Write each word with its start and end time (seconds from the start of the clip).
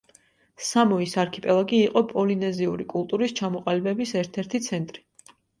სამოის 0.67 1.13
არქიპელაგი 1.23 1.77
იყო 1.89 2.03
პოლინეზიური 2.13 2.89
კულტურის 2.97 3.37
ჩამოყალიბების 3.41 4.19
ერთ-ერთი 4.23 4.67
ცენტრი. 4.71 5.07